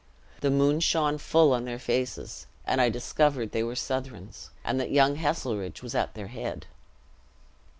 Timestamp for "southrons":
3.75-4.49